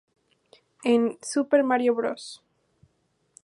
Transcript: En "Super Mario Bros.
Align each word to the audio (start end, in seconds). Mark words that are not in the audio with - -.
En 0.83 1.19
"Super 1.21 1.63
Mario 1.63 1.93
Bros. 1.93 2.41